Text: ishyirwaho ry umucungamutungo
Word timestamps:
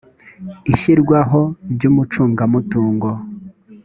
ishyirwaho 0.71 1.41
ry 1.71 1.83
umucungamutungo 1.89 3.09